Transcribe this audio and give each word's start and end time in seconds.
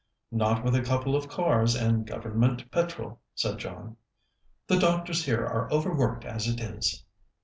"Not 0.31 0.63
with 0.63 0.73
a 0.75 0.81
couple 0.81 1.15
of 1.15 1.29
cars 1.29 1.75
and 1.75 2.07
Government 2.07 2.71
petrol," 2.71 3.19
said 3.35 3.59
John. 3.59 3.97
"The 4.65 4.79
doctors 4.79 5.23
here 5.25 5.45
are 5.45 5.71
overworked 5.71 6.25
as 6.25 6.47
it 6.47 6.59
is." 6.59 7.03